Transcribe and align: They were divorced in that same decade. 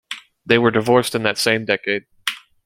They 0.47 0.57
were 0.57 0.71
divorced 0.71 1.13
in 1.13 1.21
that 1.21 1.37
same 1.37 1.63
decade. 1.63 2.07